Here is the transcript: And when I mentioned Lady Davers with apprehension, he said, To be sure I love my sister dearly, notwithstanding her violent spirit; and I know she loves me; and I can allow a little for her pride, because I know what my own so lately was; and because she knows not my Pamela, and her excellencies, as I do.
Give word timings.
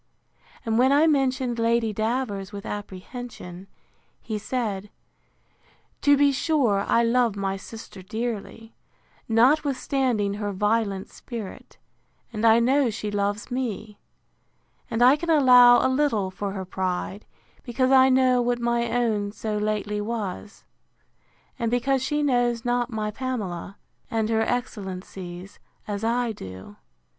And 0.65 0.79
when 0.79 0.91
I 0.91 1.05
mentioned 1.05 1.59
Lady 1.59 1.93
Davers 1.93 2.51
with 2.51 2.65
apprehension, 2.65 3.67
he 4.19 4.39
said, 4.39 4.89
To 6.01 6.17
be 6.17 6.31
sure 6.31 6.83
I 6.87 7.03
love 7.03 7.35
my 7.35 7.55
sister 7.55 8.01
dearly, 8.01 8.73
notwithstanding 9.29 10.33
her 10.33 10.51
violent 10.53 11.11
spirit; 11.11 11.77
and 12.33 12.45
I 12.45 12.59
know 12.59 12.89
she 12.89 13.11
loves 13.11 13.51
me; 13.51 13.99
and 14.89 15.03
I 15.03 15.15
can 15.17 15.29
allow 15.29 15.85
a 15.85 15.87
little 15.87 16.31
for 16.31 16.53
her 16.53 16.65
pride, 16.65 17.23
because 17.61 17.91
I 17.91 18.09
know 18.09 18.41
what 18.41 18.57
my 18.59 18.89
own 18.89 19.31
so 19.31 19.55
lately 19.59 20.01
was; 20.01 20.63
and 21.59 21.69
because 21.69 22.01
she 22.03 22.23
knows 22.23 22.65
not 22.65 22.89
my 22.89 23.11
Pamela, 23.11 23.77
and 24.09 24.29
her 24.29 24.41
excellencies, 24.41 25.59
as 25.87 26.03
I 26.03 26.31
do. 26.31 26.77